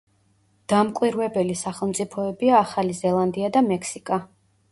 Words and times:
დამკვირვებელი 0.71 1.57
სახელმწიფოებია 1.59 2.57
ახალი 2.61 2.97
ზელანდია 3.03 3.51
და 3.59 3.63
მექსიკა. 3.69 4.19